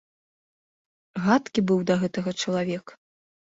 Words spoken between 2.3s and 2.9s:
чалавек!